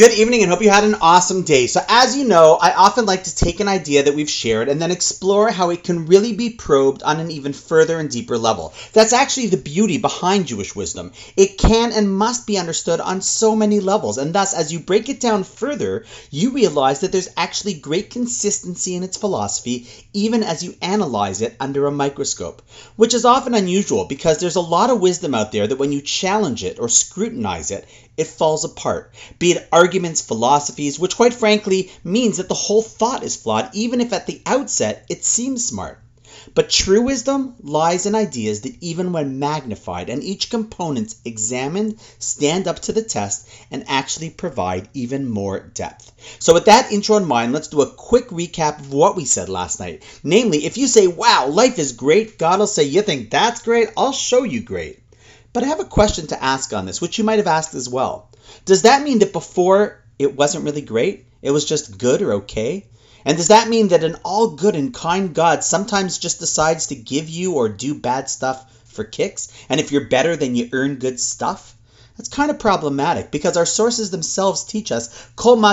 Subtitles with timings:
[0.00, 1.66] Good evening and hope you had an awesome day.
[1.66, 4.80] So, as you know, I often like to take an idea that we've shared and
[4.80, 8.72] then explore how it can really be probed on an even further and deeper level.
[8.94, 11.12] That's actually the beauty behind Jewish wisdom.
[11.36, 15.10] It can and must be understood on so many levels, and thus, as you break
[15.10, 20.62] it down further, you realize that there's actually great consistency in its philosophy, even as
[20.62, 22.62] you analyze it under a microscope,
[22.96, 26.00] which is often unusual because there's a lot of wisdom out there that when you
[26.00, 27.86] challenge it or scrutinize it,
[28.16, 29.12] it falls apart.
[29.38, 34.00] Be it arguments, philosophies, which quite frankly means that the whole thought is flawed, even
[34.00, 36.02] if at the outset it seems smart.
[36.54, 42.66] But true wisdom lies in ideas that, even when magnified and each component examined, stand
[42.66, 46.12] up to the test and actually provide even more depth.
[46.38, 49.48] So, with that intro in mind, let's do a quick recap of what we said
[49.48, 50.02] last night.
[50.22, 53.90] Namely, if you say, Wow, life is great, God will say, You think that's great?
[53.96, 54.99] I'll show you great.
[55.52, 57.88] But I have a question to ask on this, which you might have asked as
[57.88, 58.28] well.
[58.66, 61.26] Does that mean that before it wasn't really great?
[61.42, 62.86] It was just good or okay?
[63.24, 66.94] And does that mean that an all good and kind God sometimes just decides to
[66.94, 69.48] give you or do bad stuff for kicks?
[69.68, 71.74] And if you're better, then you earn good stuff?
[72.16, 75.64] That's kind of problematic because our sources themselves teach us Kol.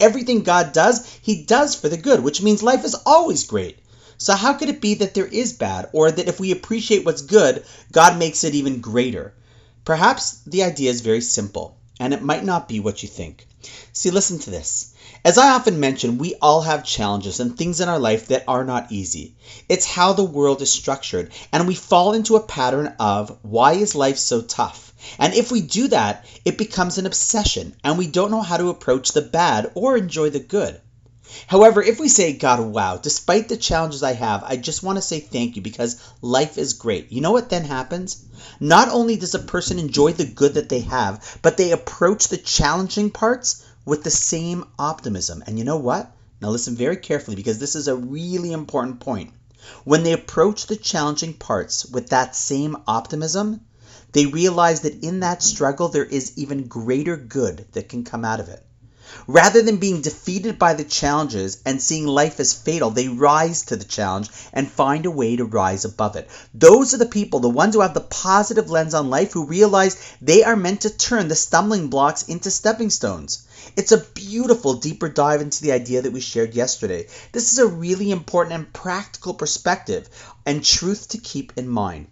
[0.00, 3.78] Everything God does, He does for the good, which means life is always great.
[4.20, 7.22] So, how could it be that there is bad, or that if we appreciate what's
[7.22, 9.32] good, God makes it even greater?
[9.84, 13.46] Perhaps the idea is very simple, and it might not be what you think.
[13.92, 14.92] See, listen to this.
[15.24, 18.64] As I often mention, we all have challenges and things in our life that are
[18.64, 19.36] not easy.
[19.68, 23.94] It's how the world is structured, and we fall into a pattern of why is
[23.94, 24.92] life so tough?
[25.20, 28.70] And if we do that, it becomes an obsession, and we don't know how to
[28.70, 30.80] approach the bad or enjoy the good.
[31.46, 35.02] However, if we say, God, wow, despite the challenges I have, I just want to
[35.02, 37.12] say thank you because life is great.
[37.12, 38.24] You know what then happens?
[38.60, 42.36] Not only does a person enjoy the good that they have, but they approach the
[42.36, 45.42] challenging parts with the same optimism.
[45.46, 46.10] And you know what?
[46.40, 49.32] Now listen very carefully because this is a really important point.
[49.84, 53.60] When they approach the challenging parts with that same optimism,
[54.12, 58.40] they realize that in that struggle there is even greater good that can come out
[58.40, 58.64] of it.
[59.26, 63.76] Rather than being defeated by the challenges and seeing life as fatal, they rise to
[63.76, 66.28] the challenge and find a way to rise above it.
[66.54, 69.96] Those are the people, the ones who have the positive lens on life, who realize
[70.20, 73.46] they are meant to turn the stumbling blocks into stepping stones.
[73.76, 77.06] It's a beautiful deeper dive into the idea that we shared yesterday.
[77.32, 80.08] This is a really important and practical perspective
[80.44, 82.08] and truth to keep in mind.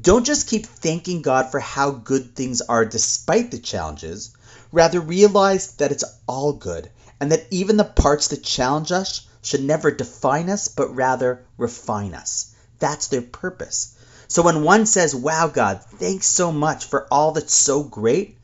[0.00, 4.30] Don't just keep thanking God for how good things are despite the challenges.
[4.70, 6.90] Rather, realize that it's all good
[7.20, 12.14] and that even the parts that challenge us should never define us, but rather refine
[12.14, 12.54] us.
[12.78, 13.94] That's their purpose.
[14.28, 18.36] So when one says, Wow, God, thanks so much for all that's so great,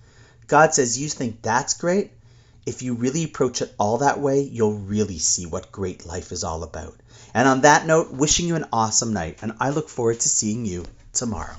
[0.46, 2.10] God says, You think that's great?
[2.66, 6.42] If you really approach it all that way, you'll really see what great life is
[6.42, 6.96] all about.
[7.34, 10.64] And on that note, wishing you an awesome night, and I look forward to seeing
[10.64, 10.84] you
[11.14, 11.56] tomorrow.